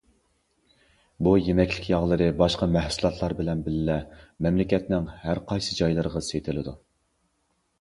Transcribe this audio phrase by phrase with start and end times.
[1.25, 3.99] بۇ يېمەكلىك ياغلىرى باشقا مەھسۇلاتلار بىلەن بىللە
[4.47, 6.75] مەملىكەتنىڭ ھەر قايسى جايلىرىغا سېتىلىدۇ.